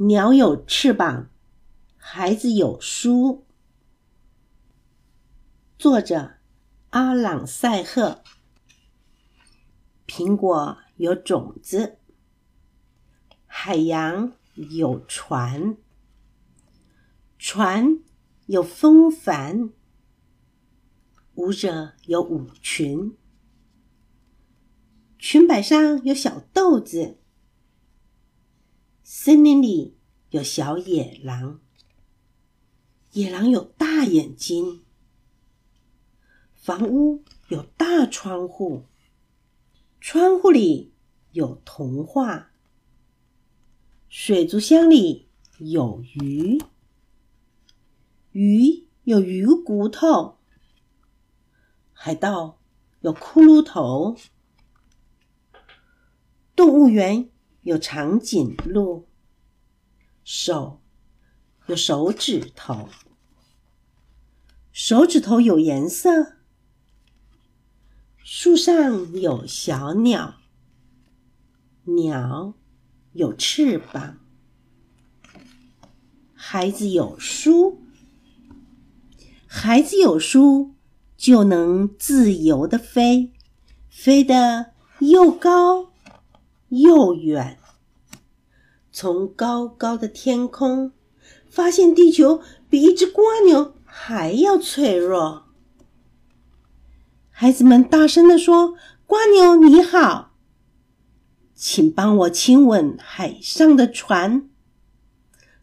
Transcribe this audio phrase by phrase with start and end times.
[0.00, 1.28] 鸟有翅膀，
[1.96, 3.44] 孩子有书。
[5.76, 6.34] 作者
[6.90, 8.22] 阿朗塞赫。
[10.06, 11.98] 苹果有种子，
[13.46, 15.76] 海洋有船，
[17.36, 17.98] 船
[18.46, 19.70] 有风帆，
[21.34, 23.16] 舞者有舞裙，
[25.18, 27.18] 裙摆上有小豆子。
[29.10, 29.96] 森林里
[30.28, 31.60] 有小野狼，
[33.12, 34.84] 野狼有大眼睛。
[36.52, 38.84] 房屋有大窗户，
[39.98, 40.92] 窗户里
[41.32, 42.50] 有童话。
[44.10, 46.62] 水族箱里有鱼，
[48.32, 50.36] 鱼有鱼骨头。
[51.94, 52.58] 海盗
[53.00, 54.18] 有骷髅头，
[56.54, 57.30] 动物园。
[57.62, 59.06] 有长颈鹿，
[60.24, 60.80] 手
[61.66, 62.88] 有手指头，
[64.72, 66.36] 手指头有颜色。
[68.22, 70.36] 树上有小鸟，
[71.84, 72.54] 鸟
[73.12, 74.18] 有翅膀。
[76.34, 77.82] 孩子有书，
[79.46, 80.74] 孩子有书
[81.16, 83.32] 就能自由的飞，
[83.88, 85.90] 飞得又高。
[86.68, 87.58] 又远，
[88.92, 90.92] 从高高的天空
[91.48, 95.46] 发现地球比一只蜗牛还要脆弱。
[97.30, 98.74] 孩子们大声地说
[99.08, 100.32] ：“蜗牛你好，
[101.54, 104.50] 请帮我亲吻海上的船，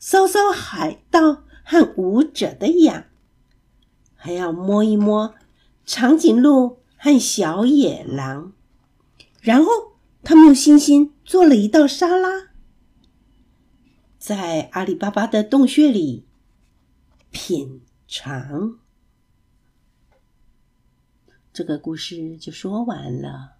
[0.00, 3.04] 搔搔海盗和舞者的痒，
[4.14, 5.34] 还要摸一摸
[5.84, 8.52] 长颈鹿和小野狼，
[9.40, 9.92] 然后。”
[10.24, 12.48] 他们用星星做了一道沙拉，
[14.18, 16.24] 在阿里巴巴的洞穴里
[17.30, 18.78] 品尝。
[21.52, 23.58] 这个故事就说完了。